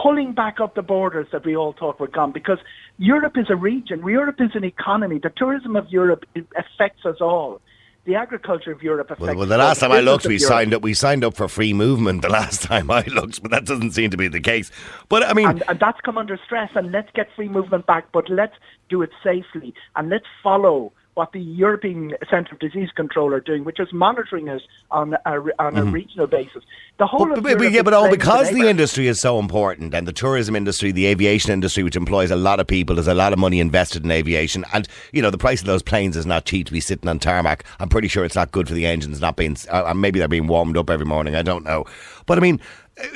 pulling 0.00 0.32
back 0.32 0.60
up 0.60 0.74
the 0.74 0.82
borders 0.82 1.26
that 1.32 1.44
we 1.44 1.56
all 1.56 1.72
thought 1.72 1.98
were 2.00 2.08
gone. 2.08 2.32
Because 2.32 2.58
Europe 2.98 3.36
is 3.36 3.46
a 3.48 3.56
region, 3.56 4.06
Europe 4.06 4.40
is 4.40 4.50
an 4.54 4.64
economy. 4.64 5.18
The 5.18 5.30
tourism 5.30 5.76
of 5.76 5.88
Europe 5.88 6.24
affects 6.56 7.06
us 7.06 7.16
all. 7.20 7.60
The 8.04 8.16
agriculture 8.16 8.70
of 8.70 8.82
Europe 8.82 9.06
affects. 9.06 9.22
Well, 9.22 9.34
well, 9.34 9.46
the 9.46 9.56
last 9.56 9.80
time 9.80 9.90
I 9.90 10.00
looked, 10.00 10.26
we 10.26 10.34
Europe. 10.34 10.48
signed 10.48 10.74
up. 10.74 10.82
We 10.82 10.92
signed 10.92 11.24
up 11.24 11.34
for 11.34 11.48
free 11.48 11.72
movement. 11.72 12.20
The 12.20 12.28
last 12.40 12.62
time 12.62 12.90
I 12.90 13.02
looked, 13.04 13.40
but 13.40 13.50
that 13.50 13.64
doesn't 13.64 13.92
seem 13.92 14.10
to 14.10 14.18
be 14.18 14.28
the 14.28 14.40
case. 14.40 14.70
But 15.08 15.22
I 15.22 15.32
mean, 15.32 15.48
and, 15.48 15.64
and 15.66 15.80
that's 15.80 16.00
come 16.02 16.18
under 16.18 16.38
stress. 16.44 16.70
And 16.74 16.92
let's 16.92 17.08
get 17.14 17.28
free 17.34 17.48
movement 17.48 17.86
back, 17.86 18.12
but 18.12 18.28
let's 18.28 18.54
do 18.90 19.00
it 19.00 19.10
safely 19.22 19.72
and 19.96 20.10
let's 20.10 20.26
follow 20.42 20.92
what 21.14 21.32
the 21.32 21.40
European 21.40 22.12
Centre 22.28 22.54
of 22.54 22.58
Disease 22.58 22.90
Control 22.96 23.32
are 23.32 23.40
doing, 23.40 23.64
which 23.64 23.78
is 23.78 23.88
monitoring 23.92 24.48
us 24.48 24.60
on 24.90 25.14
a, 25.24 25.40
on 25.60 25.76
a 25.76 25.84
regional 25.84 26.26
basis. 26.26 26.64
The 26.98 27.06
whole 27.06 27.26
But, 27.28 27.38
of 27.38 27.44
but- 27.44 27.58
but- 27.58 27.70
yeah, 27.72 27.82
but 27.82 27.94
all 27.94 28.10
because 28.10 28.48
the 28.48 28.56
neighbour. 28.56 28.68
industry 28.70 29.06
is 29.06 29.20
so 29.20 29.38
important, 29.38 29.94
and 29.94 30.06
the 30.08 30.12
tourism 30.12 30.56
industry, 30.56 30.90
the 30.92 31.06
aviation 31.06 31.52
industry, 31.52 31.82
which 31.82 31.96
employs 31.96 32.30
a 32.30 32.36
lot 32.36 32.58
of 32.60 32.66
people, 32.66 32.96
there's 32.96 33.06
a 33.08 33.14
lot 33.14 33.32
of 33.32 33.38
money 33.38 33.60
invested 33.60 34.04
in 34.04 34.10
aviation, 34.10 34.64
and 34.72 34.88
you 35.12 35.22
know 35.22 35.30
the 35.30 35.38
price 35.38 35.60
of 35.60 35.66
those 35.66 35.82
planes 35.82 36.16
is 36.16 36.26
not 36.26 36.44
cheap 36.46 36.66
to 36.66 36.72
be 36.72 36.80
sitting 36.80 37.08
on 37.08 37.18
tarmac. 37.18 37.64
I'm 37.78 37.88
pretty 37.88 38.08
sure 38.08 38.24
it's 38.24 38.34
not 38.36 38.50
good 38.52 38.66
for 38.68 38.74
the 38.74 38.86
engines, 38.86 39.20
not 39.20 39.36
being, 39.36 39.56
uh, 39.70 39.94
maybe 39.94 40.18
they're 40.18 40.28
being 40.28 40.46
warmed 40.48 40.76
up 40.76 40.90
every 40.90 41.06
morning. 41.06 41.34
I 41.36 41.42
don't 41.42 41.64
know, 41.64 41.84
but 42.26 42.38
I 42.38 42.40
mean. 42.40 42.60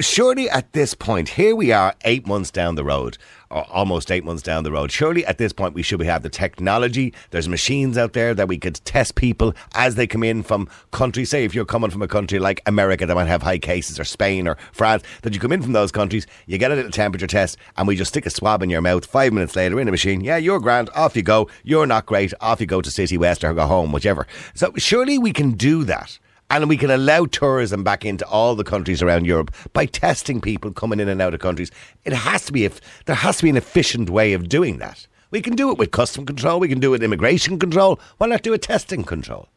Surely 0.00 0.50
at 0.50 0.72
this 0.72 0.92
point, 0.92 1.28
here 1.28 1.54
we 1.54 1.70
are 1.70 1.94
eight 2.04 2.26
months 2.26 2.50
down 2.50 2.74
the 2.74 2.82
road, 2.82 3.16
or 3.48 3.64
almost 3.70 4.10
eight 4.10 4.24
months 4.24 4.42
down 4.42 4.64
the 4.64 4.72
road. 4.72 4.90
Surely 4.90 5.24
at 5.24 5.38
this 5.38 5.52
point, 5.52 5.72
we 5.72 5.82
should 5.82 6.00
have 6.00 6.24
the 6.24 6.28
technology. 6.28 7.14
There's 7.30 7.48
machines 7.48 7.96
out 7.96 8.12
there 8.12 8.34
that 8.34 8.48
we 8.48 8.58
could 8.58 8.74
test 8.84 9.14
people 9.14 9.54
as 9.76 9.94
they 9.94 10.08
come 10.08 10.24
in 10.24 10.42
from 10.42 10.68
countries. 10.90 11.30
Say, 11.30 11.44
if 11.44 11.54
you're 11.54 11.64
coming 11.64 11.90
from 11.90 12.02
a 12.02 12.08
country 12.08 12.40
like 12.40 12.60
America 12.66 13.06
that 13.06 13.14
might 13.14 13.28
have 13.28 13.42
high 13.42 13.58
cases, 13.58 14.00
or 14.00 14.04
Spain 14.04 14.48
or 14.48 14.56
France, 14.72 15.04
that 15.22 15.32
you 15.32 15.38
come 15.38 15.52
in 15.52 15.62
from 15.62 15.74
those 15.74 15.92
countries, 15.92 16.26
you 16.46 16.58
get 16.58 16.72
a 16.72 16.74
little 16.74 16.90
temperature 16.90 17.28
test, 17.28 17.56
and 17.76 17.86
we 17.86 17.94
just 17.94 18.08
stick 18.08 18.26
a 18.26 18.30
swab 18.30 18.64
in 18.64 18.70
your 18.70 18.82
mouth. 18.82 19.06
Five 19.06 19.32
minutes 19.32 19.54
later, 19.54 19.78
in 19.78 19.86
a 19.86 19.92
machine, 19.92 20.22
yeah, 20.22 20.38
you're 20.38 20.58
grand. 20.58 20.90
Off 20.96 21.14
you 21.14 21.22
go. 21.22 21.48
You're 21.62 21.86
not 21.86 22.04
great. 22.04 22.34
Off 22.40 22.60
you 22.60 22.66
go 22.66 22.82
to 22.82 22.90
City 22.90 23.16
West 23.16 23.44
or 23.44 23.54
go 23.54 23.66
home, 23.68 23.92
whichever. 23.92 24.26
So 24.54 24.72
surely 24.76 25.18
we 25.18 25.32
can 25.32 25.52
do 25.52 25.84
that. 25.84 26.18
And 26.50 26.68
we 26.68 26.78
can 26.78 26.90
allow 26.90 27.26
tourism 27.26 27.84
back 27.84 28.06
into 28.06 28.26
all 28.26 28.54
the 28.54 28.64
countries 28.64 29.02
around 29.02 29.26
Europe 29.26 29.54
by 29.74 29.84
testing 29.84 30.40
people 30.40 30.72
coming 30.72 30.98
in 30.98 31.08
and 31.08 31.20
out 31.20 31.34
of 31.34 31.40
countries. 31.40 31.70
It 32.04 32.14
has 32.14 32.46
to 32.46 32.52
be 32.52 32.64
if 32.64 32.80
there 33.04 33.16
has 33.16 33.36
to 33.38 33.42
be 33.42 33.50
an 33.50 33.56
efficient 33.58 34.08
way 34.08 34.32
of 34.32 34.48
doing 34.48 34.78
that. 34.78 35.06
We 35.30 35.42
can 35.42 35.56
do 35.56 35.70
it 35.70 35.76
with 35.76 35.90
custom 35.90 36.24
control. 36.24 36.58
We 36.58 36.68
can 36.68 36.80
do 36.80 36.88
it 36.88 36.92
with 36.92 37.02
immigration 37.02 37.58
control. 37.58 38.00
Why 38.16 38.28
not 38.28 38.42
do 38.42 38.54
a 38.54 38.58
testing 38.58 39.04
control? 39.04 39.50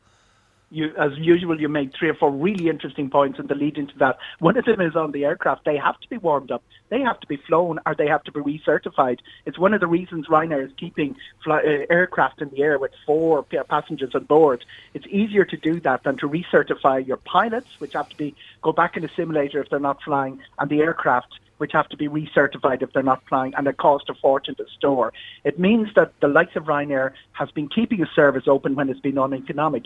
You, 0.72 0.94
as 0.98 1.12
usual, 1.18 1.60
you 1.60 1.70
made 1.70 1.94
three 1.94 2.10
or 2.10 2.16
four 2.16 2.32
really 2.32 2.70
interesting 2.70 3.10
points 3.10 3.40
in 3.40 3.48
the 3.48 3.56
lead 3.56 3.78
into 3.78 3.98
that. 4.00 4.18
One 4.40 4.58
of 4.58 4.66
them 4.66 4.82
is 4.82 4.96
on 4.96 5.12
the 5.12 5.26
aircraft. 5.26 5.66
They 5.66 5.78
have 5.78 6.00
to 6.00 6.10
be 6.10 6.18
warmed 6.18 6.52
up. 6.52 6.64
They 6.90 7.02
have 7.02 7.20
to 7.20 7.28
be 7.28 7.38
flown 7.38 7.80
or 7.86 7.94
they 7.94 8.08
have 8.08 8.24
to 8.24 8.32
be 8.32 8.40
recertified. 8.40 9.20
It's 9.46 9.60
one 9.60 9.74
of 9.74 9.82
the 9.82 9.88
reasons 9.88 10.28
Ryanair 10.28 10.66
is 10.66 10.72
keeping 10.78 11.16
fly, 11.44 11.60
uh, 11.60 11.94
aircraft 11.94 12.42
in 12.42 12.50
the 12.50 12.64
air 12.64 12.80
with 12.80 12.92
four 13.06 13.44
pa- 13.44 13.64
passengers 13.64 14.16
on 14.16 14.24
board. 14.24 14.64
It's 14.94 15.06
easier 15.08 15.46
to 15.46 15.58
do 15.58 15.80
that 15.82 16.04
than 16.04 16.18
to 16.18 16.30
recertify 16.30 17.06
your 17.06 17.18
pilots, 17.18 17.70
which 17.80 17.94
have 17.94 18.10
to 18.10 18.18
be 18.18 18.36
go 18.62 18.72
back 18.72 18.96
in 18.98 19.04
a 19.04 19.10
simulator 19.16 19.62
if 19.62 19.70
they're 19.70 19.80
not 19.80 20.02
flying, 20.04 20.40
and 20.58 20.70
the 20.70 20.82
aircraft 20.82 21.34
which 21.62 21.74
have 21.74 21.88
to 21.90 21.96
be 21.96 22.10
recertified 22.10 22.82
if 22.82 22.92
they're 22.92 23.04
not 23.04 23.22
flying, 23.30 23.54
and 23.56 23.68
it 23.68 23.78
costs 23.78 24.10
a 24.10 24.16
fortune 24.16 24.56
to 24.56 24.66
store. 24.76 25.14
It 25.44 25.60
means 25.60 25.90
that 25.96 26.12
the 26.20 26.28
likes 26.28 26.56
of 26.56 26.64
Ryanair 26.64 27.12
has 27.34 27.52
been 27.52 27.70
keeping 27.70 28.02
a 28.02 28.08
service 28.16 28.46
open 28.48 28.74
when 28.74 28.90
it's 28.90 29.00
been 29.00 29.20
uneconomic. 29.20 29.84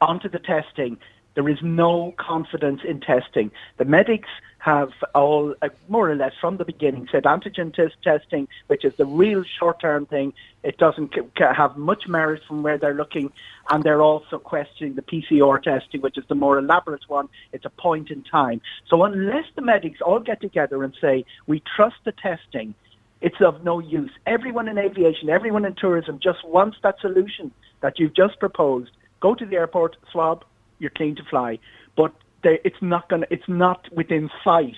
Onto 0.00 0.28
the 0.28 0.38
testing. 0.38 0.98
There 1.36 1.48
is 1.50 1.58
no 1.62 2.14
confidence 2.16 2.80
in 2.82 3.00
testing. 3.00 3.52
The 3.76 3.84
medics 3.84 4.28
have 4.58 4.90
all, 5.14 5.54
uh, 5.60 5.68
more 5.86 6.10
or 6.10 6.16
less 6.16 6.32
from 6.40 6.56
the 6.56 6.64
beginning, 6.64 7.08
said 7.12 7.24
antigen 7.24 7.72
test 7.74 7.94
testing, 8.02 8.48
which 8.68 8.86
is 8.86 8.94
the 8.96 9.04
real 9.04 9.44
short-term 9.44 10.06
thing, 10.06 10.32
it 10.64 10.78
doesn't 10.78 11.14
c- 11.14 11.20
have 11.38 11.76
much 11.76 12.08
merit 12.08 12.42
from 12.48 12.62
where 12.62 12.78
they're 12.78 12.94
looking, 12.94 13.30
and 13.70 13.84
they're 13.84 14.00
also 14.02 14.38
questioning 14.38 14.94
the 14.94 15.02
PCR 15.02 15.62
testing, 15.62 16.00
which 16.00 16.16
is 16.16 16.24
the 16.26 16.34
more 16.34 16.58
elaborate 16.58 17.06
one. 17.06 17.28
It's 17.52 17.66
a 17.66 17.70
point 17.70 18.10
in 18.10 18.22
time. 18.22 18.62
So 18.88 19.04
unless 19.04 19.44
the 19.54 19.62
medics 19.62 20.00
all 20.00 20.20
get 20.20 20.40
together 20.40 20.82
and 20.82 20.94
say, 21.00 21.26
we 21.46 21.62
trust 21.76 21.96
the 22.04 22.12
testing, 22.12 22.74
it's 23.20 23.40
of 23.42 23.62
no 23.62 23.78
use. 23.78 24.10
Everyone 24.26 24.68
in 24.68 24.78
aviation, 24.78 25.28
everyone 25.28 25.66
in 25.66 25.74
tourism 25.74 26.18
just 26.18 26.42
wants 26.44 26.78
that 26.82 26.98
solution 27.00 27.52
that 27.82 27.98
you've 27.98 28.14
just 28.14 28.40
proposed. 28.40 28.90
Go 29.20 29.34
to 29.34 29.44
the 29.44 29.56
airport, 29.56 29.96
swab, 30.10 30.44
you're 30.78 30.90
clean 30.90 31.16
to 31.16 31.24
fly. 31.24 31.58
But 31.96 32.12
it's 32.44 32.76
not 32.80 33.08
going. 33.08 33.24
It's 33.30 33.48
not 33.48 33.86
within 33.92 34.30
sight. 34.44 34.76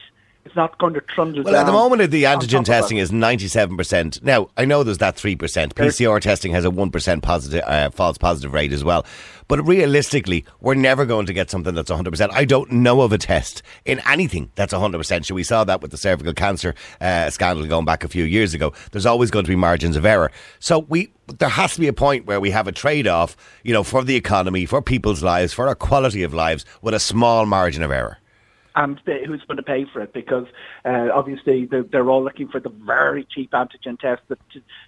It's 0.49 0.57
not 0.57 0.79
going 0.79 0.95
to 0.95 1.03
trundle 1.03 1.45
Well, 1.45 1.53
down. 1.53 1.61
at 1.61 1.67
the 1.67 1.73
moment, 1.73 2.11
the 2.11 2.25
antigen 2.25 2.65
testing 2.65 2.97
is 2.97 3.11
97%. 3.11 4.23
Now, 4.23 4.49
I 4.57 4.65
know 4.65 4.83
there's 4.83 4.97
that 4.97 5.17
3%. 5.17 5.37
PCR 5.75 6.19
testing 6.23 6.53
has 6.53 6.65
a 6.65 6.71
1% 6.71 7.23
positive, 7.23 7.63
uh, 7.67 7.91
false 7.91 8.17
positive 8.17 8.55
rate 8.55 8.73
as 8.73 8.83
well. 8.83 9.05
But 9.47 9.63
realistically, 9.67 10.47
we're 10.63 10.73
never 10.73 11.05
going 11.05 11.27
to 11.27 11.35
get 11.35 11.51
something 11.51 11.75
that's 11.75 11.91
100%. 11.91 12.31
I 12.33 12.47
don't 12.47 12.73
know 12.73 13.03
of 13.03 13.13
a 13.13 13.19
test 13.19 13.63
in 13.85 14.01
anything 14.07 14.51
that's 14.55 14.73
100%. 14.73 15.27
So 15.27 15.35
we 15.35 15.43
saw 15.43 15.65
that 15.65 15.83
with 15.83 15.91
the 15.91 15.99
cervical 15.99 16.33
cancer 16.33 16.75
uh, 16.99 17.29
scandal 17.29 17.67
going 17.67 17.85
back 17.85 18.03
a 18.03 18.09
few 18.09 18.25
years 18.25 18.55
ago. 18.55 18.73
There's 18.93 19.05
always 19.05 19.31
going 19.31 19.45
to 19.45 19.51
be 19.51 19.57
margins 19.57 19.97
of 19.97 20.07
error. 20.07 20.33
So 20.61 20.87
we 20.89 21.13
there 21.39 21.51
has 21.51 21.75
to 21.75 21.81
be 21.81 21.89
a 21.89 21.93
point 21.93 22.25
where 22.25 22.41
we 22.41 22.53
have 22.53 22.67
a 22.67 22.73
trade-off, 22.73 23.37
you 23.63 23.75
know, 23.75 23.83
for 23.83 24.03
the 24.03 24.17
economy, 24.17 24.65
for 24.65 24.81
people's 24.81 25.23
lives, 25.23 25.53
for 25.53 25.69
our 25.69 25.75
quality 25.75 26.23
of 26.23 26.33
lives, 26.33 26.65
with 26.81 26.95
a 26.95 26.99
small 26.99 27.45
margin 27.45 27.83
of 27.83 27.91
error. 27.91 28.17
And 28.79 29.01
they, 29.07 29.25
who's 29.27 29.43
going 29.43 29.57
to 29.57 29.63
pay 29.63 29.85
for 29.93 30.01
it 30.01 30.13
because 30.13 30.47
uh, 30.85 31.09
obviously 31.13 31.67
they're, 31.67 31.83
they're 31.83 32.09
all 32.09 32.23
looking 32.23 32.47
for 32.49 32.61
the 32.61 32.69
very 32.69 33.27
cheap 33.29 33.51
antigen 33.51 33.99
test, 33.99 34.23
the, 34.29 34.39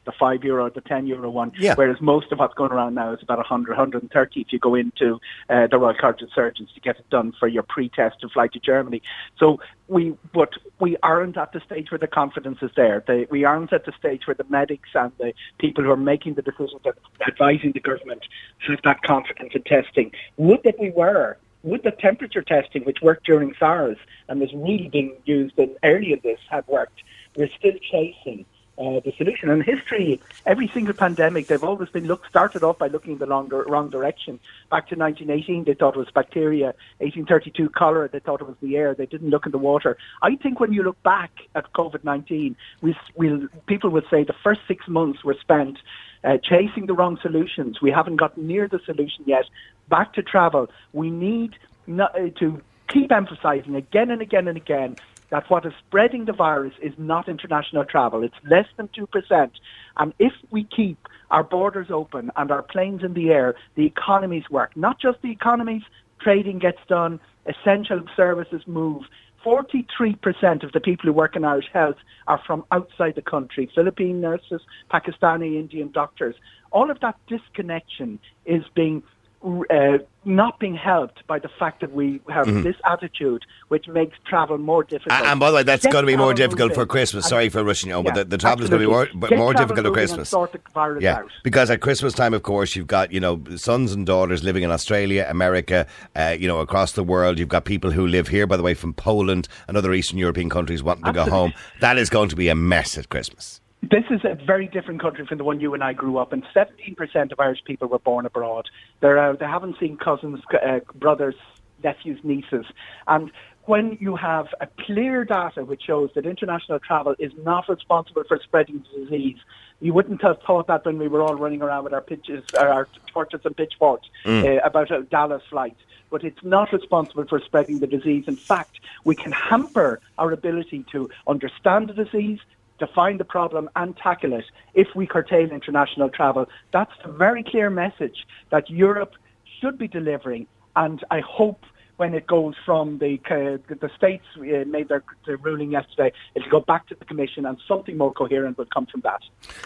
the 0.04 0.12
five 0.12 0.44
euro, 0.44 0.70
the 0.70 0.80
ten 0.80 1.08
euro 1.08 1.28
one. 1.28 1.50
Yeah. 1.58 1.74
Whereas 1.74 2.00
most 2.00 2.30
of 2.30 2.38
what's 2.38 2.54
going 2.54 2.70
around 2.70 2.94
now 2.94 3.12
is 3.12 3.18
about 3.20 3.38
100, 3.38 3.70
130 3.70 4.40
if 4.40 4.52
you 4.52 4.60
go 4.60 4.76
into 4.76 5.18
uh, 5.48 5.66
the 5.66 5.76
Royal 5.76 5.96
College 6.00 6.22
of 6.22 6.28
Surgeons 6.32 6.70
to 6.74 6.80
get 6.80 7.00
it 7.00 7.10
done 7.10 7.32
for 7.38 7.48
your 7.48 7.64
pre-test 7.64 8.20
to 8.20 8.28
fly 8.28 8.46
to 8.46 8.60
Germany. 8.60 9.02
So 9.38 9.58
we, 9.88 10.14
but 10.32 10.50
we 10.78 10.96
aren't 11.02 11.36
at 11.36 11.52
the 11.52 11.60
stage 11.60 11.90
where 11.90 11.98
the 11.98 12.06
confidence 12.06 12.58
is 12.62 12.70
there. 12.76 13.02
They, 13.04 13.26
we 13.28 13.44
aren't 13.44 13.72
at 13.72 13.86
the 13.86 13.92
stage 13.98 14.28
where 14.28 14.36
the 14.36 14.46
medics 14.48 14.90
and 14.94 15.10
the 15.18 15.32
people 15.58 15.82
who 15.82 15.90
are 15.90 15.96
making 15.96 16.34
the 16.34 16.42
decisions, 16.42 16.80
that 16.84 16.94
advising 17.26 17.72
the 17.72 17.80
government, 17.80 18.22
have 18.68 18.78
that 18.84 19.02
confidence 19.02 19.50
in 19.52 19.62
testing. 19.64 20.12
Would 20.36 20.62
that 20.62 20.78
we 20.78 20.90
were 20.90 21.38
with 21.62 21.82
the 21.82 21.90
temperature 21.90 22.42
testing, 22.42 22.84
which 22.84 23.02
worked 23.02 23.26
during 23.26 23.54
SARS 23.58 23.98
and 24.28 24.40
was 24.40 24.52
really 24.54 24.88
being 24.88 25.16
used 25.24 25.58
in 25.58 25.76
early 25.82 26.12
in 26.12 26.20
this, 26.22 26.38
had 26.48 26.66
worked, 26.66 27.02
we're 27.36 27.50
still 27.58 27.74
chasing 27.90 28.44
uh, 28.80 28.98
the 29.00 29.12
solution. 29.18 29.50
And 29.50 29.62
history, 29.62 30.20
every 30.46 30.68
single 30.68 30.94
pandemic, 30.94 31.48
they've 31.48 31.62
always 31.62 31.90
been 31.90 32.06
look 32.06 32.26
started 32.26 32.62
off 32.62 32.78
by 32.78 32.86
looking 32.88 33.12
in 33.12 33.18
the 33.18 33.26
wrong, 33.26 33.48
wrong 33.48 33.90
direction. 33.90 34.40
Back 34.70 34.88
to 34.88 34.96
1918, 34.96 35.64
they 35.64 35.74
thought 35.74 35.96
it 35.96 35.98
was 35.98 36.10
bacteria. 36.10 36.66
1832, 36.98 37.68
cholera, 37.70 38.08
they 38.08 38.20
thought 38.20 38.40
it 38.40 38.46
was 38.46 38.56
the 38.62 38.76
air. 38.76 38.94
They 38.94 39.06
didn't 39.06 39.28
look 39.28 39.44
in 39.44 39.52
the 39.52 39.58
water. 39.58 39.98
I 40.22 40.34
think 40.36 40.60
when 40.60 40.72
you 40.72 40.82
look 40.82 41.00
back 41.02 41.30
at 41.54 41.70
COVID-19, 41.74 42.56
we, 42.80 42.96
we'll, 43.14 43.48
people 43.66 43.90
would 43.90 44.06
say 44.10 44.24
the 44.24 44.34
first 44.42 44.62
six 44.66 44.88
months 44.88 45.22
were 45.24 45.36
spent 45.38 45.78
uh, 46.24 46.38
chasing 46.42 46.86
the 46.86 46.94
wrong 46.94 47.18
solutions. 47.20 47.80
We 47.80 47.90
haven't 47.90 48.16
got 48.16 48.36
near 48.36 48.68
the 48.68 48.80
solution 48.84 49.24
yet. 49.26 49.44
Back 49.90 50.14
to 50.14 50.22
travel. 50.22 50.68
We 50.92 51.10
need 51.10 51.56
uh, 51.88 52.06
to 52.38 52.62
keep 52.88 53.12
emphasizing 53.12 53.74
again 53.74 54.10
and 54.10 54.22
again 54.22 54.48
and 54.48 54.56
again 54.56 54.96
that 55.30 55.48
what 55.48 55.64
is 55.64 55.72
spreading 55.86 56.24
the 56.24 56.32
virus 56.32 56.74
is 56.82 56.92
not 56.98 57.28
international 57.28 57.84
travel. 57.84 58.22
It's 58.24 58.34
less 58.48 58.66
than 58.76 58.88
2%. 58.88 59.50
And 59.96 60.12
if 60.18 60.32
we 60.50 60.64
keep 60.64 61.08
our 61.30 61.44
borders 61.44 61.88
open 61.90 62.30
and 62.36 62.50
our 62.50 62.62
planes 62.62 63.02
in 63.04 63.14
the 63.14 63.30
air, 63.30 63.54
the 63.76 63.86
economies 63.86 64.44
work. 64.50 64.76
Not 64.76 65.00
just 65.00 65.22
the 65.22 65.30
economies, 65.30 65.82
trading 66.20 66.58
gets 66.58 66.80
done, 66.88 67.20
essential 67.46 68.02
services 68.16 68.62
move. 68.66 69.04
43% 69.44 70.64
of 70.64 70.72
the 70.72 70.80
people 70.80 71.06
who 71.06 71.12
work 71.12 71.34
in 71.34 71.44
Irish 71.44 71.70
Health 71.72 71.96
are 72.26 72.40
from 72.46 72.64
outside 72.72 73.14
the 73.14 73.22
country. 73.22 73.70
Philippine 73.74 74.20
nurses, 74.20 74.60
Pakistani, 74.92 75.58
Indian 75.58 75.90
doctors. 75.90 76.34
All 76.72 76.90
of 76.90 77.00
that 77.00 77.16
disconnection 77.26 78.18
is 78.44 78.64
being 78.74 79.02
uh, 79.42 79.98
not 80.24 80.58
being 80.58 80.74
helped 80.74 81.26
by 81.26 81.38
the 81.38 81.48
fact 81.48 81.80
that 81.80 81.92
we 81.92 82.20
have 82.28 82.46
this 82.62 82.76
attitude, 82.84 83.46
which 83.68 83.88
makes 83.88 84.18
travel 84.26 84.58
more 84.58 84.84
difficult. 84.84 85.18
And, 85.18 85.26
and 85.26 85.40
by 85.40 85.50
the 85.50 85.56
way, 85.56 85.62
that's 85.62 85.86
going 85.86 86.04
to 86.04 86.06
be 86.06 86.16
more 86.16 86.34
difficult 86.34 86.74
for. 86.74 86.84
Christmas. 86.90 87.26
Sorry 87.28 87.48
for 87.48 87.62
rushing 87.62 87.90
you, 87.90 87.96
on, 87.96 88.04
but 88.04 88.14
the, 88.14 88.24
the 88.24 88.38
travel 88.38 88.64
is 88.64 88.70
going 88.70 88.82
to 88.82 88.86
be 88.86 88.92
more, 88.92 89.06
Get 89.06 89.38
more 89.38 89.54
difficult 89.54 89.86
at 89.86 89.92
Christmas. 89.92 90.28
sort 90.28 90.52
the 90.52 90.60
virus 90.74 91.02
yeah, 91.02 91.18
out. 91.18 91.30
because 91.44 91.70
at 91.70 91.80
Christmas 91.80 92.12
time, 92.12 92.34
of 92.34 92.42
course, 92.42 92.74
you've 92.74 92.88
got 92.88 93.12
you 93.12 93.20
know 93.20 93.42
sons 93.56 93.92
and 93.92 94.04
daughters 94.06 94.42
living 94.42 94.62
in 94.62 94.70
Australia, 94.70 95.26
America, 95.28 95.86
uh, 96.16 96.36
you 96.38 96.48
know 96.48 96.58
across 96.58 96.92
the 96.92 97.04
world. 97.04 97.38
You've 97.38 97.48
got 97.48 97.64
people 97.64 97.90
who 97.92 98.06
live 98.06 98.28
here, 98.28 98.46
by 98.46 98.56
the 98.56 98.62
way, 98.62 98.74
from 98.74 98.92
Poland 98.92 99.48
and 99.68 99.76
other 99.76 99.92
Eastern 99.94 100.18
European 100.18 100.50
countries 100.50 100.82
wanting 100.82 101.04
to 101.04 101.12
go 101.12 101.24
home. 101.24 101.52
That 101.80 101.96
is 101.96 102.10
going 102.10 102.28
to 102.30 102.36
be 102.36 102.48
a 102.48 102.54
mess 102.54 102.98
at 102.98 103.08
Christmas. 103.08 103.60
This 103.90 104.04
is 104.08 104.20
a 104.24 104.36
very 104.36 104.68
different 104.68 105.00
country 105.00 105.26
from 105.26 105.38
the 105.38 105.44
one 105.44 105.58
you 105.58 105.74
and 105.74 105.82
I 105.82 105.94
grew 105.94 106.18
up 106.18 106.32
in. 106.32 106.42
17% 106.54 107.32
of 107.32 107.40
Irish 107.40 107.64
people 107.64 107.88
were 107.88 107.98
born 107.98 108.24
abroad. 108.24 108.68
They're, 109.00 109.18
uh, 109.18 109.32
they 109.32 109.46
haven't 109.46 109.80
seen 109.80 109.96
cousins, 109.96 110.38
uh, 110.52 110.78
brothers, 110.94 111.34
nephews, 111.82 112.20
nieces. 112.22 112.66
And 113.08 113.32
when 113.64 113.98
you 114.00 114.14
have 114.14 114.46
a 114.60 114.68
clear 114.86 115.24
data 115.24 115.64
which 115.64 115.82
shows 115.82 116.10
that 116.14 116.24
international 116.24 116.78
travel 116.78 117.16
is 117.18 117.32
not 117.42 117.68
responsible 117.68 118.22
for 118.28 118.38
spreading 118.44 118.84
the 118.92 119.04
disease, 119.04 119.38
you 119.80 119.92
wouldn't 119.92 120.22
have 120.22 120.40
thought 120.46 120.68
that 120.68 120.84
when 120.84 120.98
we 120.98 121.08
were 121.08 121.22
all 121.22 121.34
running 121.34 121.60
around 121.60 121.82
with 121.82 121.92
our 121.92 122.00
pitches, 122.00 122.44
uh, 122.54 122.60
our 122.60 122.86
torches 123.12 123.40
and 123.44 123.56
pitchforks 123.56 124.08
uh, 124.24 124.58
about 124.58 124.92
a 124.92 125.02
Dallas 125.02 125.42
flight. 125.50 125.76
But 126.10 126.22
it's 126.22 126.44
not 126.44 126.72
responsible 126.72 127.24
for 127.26 127.40
spreading 127.40 127.80
the 127.80 127.88
disease. 127.88 128.24
In 128.28 128.36
fact, 128.36 128.78
we 129.02 129.16
can 129.16 129.32
hamper 129.32 130.00
our 130.16 130.30
ability 130.30 130.84
to 130.92 131.10
understand 131.26 131.88
the 131.88 132.04
disease, 132.04 132.38
define 132.80 133.18
the 133.18 133.24
problem 133.24 133.70
and 133.76 133.96
tackle 133.96 134.32
it 134.32 134.44
if 134.74 134.88
we 134.96 135.06
curtail 135.06 135.48
international 135.52 136.08
travel. 136.08 136.46
That's 136.72 136.90
the 137.04 137.12
very 137.12 137.44
clear 137.44 137.70
message 137.70 138.26
that 138.50 138.68
Europe 138.68 139.12
should 139.60 139.78
be 139.78 139.86
delivering, 139.86 140.46
and 140.74 140.98
I 141.10 141.20
hope 141.20 141.60
when 141.98 142.14
it 142.14 142.26
goes 142.26 142.54
from 142.64 142.98
the 142.98 143.20
uh, 143.26 143.58
the 143.84 143.90
states 143.94 144.24
uh, 144.38 144.64
made 144.66 144.88
their, 144.88 145.04
their 145.26 145.36
ruling 145.36 145.70
yesterday, 145.70 146.10
it'll 146.34 146.48
go 146.50 146.60
back 146.60 146.86
to 146.88 146.94
the 146.98 147.04
commission, 147.04 147.44
and 147.44 147.58
something 147.68 147.96
more 147.98 148.12
coherent 148.12 148.56
will 148.56 148.70
come 148.72 148.86
from 148.86 149.02
that. 149.02 149.20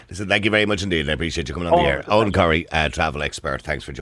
Listen, 0.09 0.27
thank 0.27 0.43
you 0.43 0.51
very 0.51 0.65
much 0.65 0.83
indeed. 0.83 1.09
I 1.09 1.13
appreciate 1.13 1.47
you 1.47 1.53
coming 1.55 1.69
on 1.69 1.79
Oh, 1.79 1.81
the 1.83 1.87
air. 1.89 2.03
Eoghan. 2.03 2.31
Corry, 2.33 2.65
uh, 2.73 2.89
travel 2.89 3.23
expert. 3.23 3.61
Thanks 3.61 3.85
for 3.85 3.93
joining. 3.93 4.01